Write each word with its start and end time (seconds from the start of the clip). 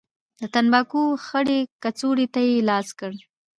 د 0.39 0.41
تنباکو 0.53 1.01
خړې 1.25 1.59
کڅوړې 1.83 2.27
ته 2.33 2.39
يې 2.47 2.57
لاس 2.69 2.87
کړ. 2.99 3.11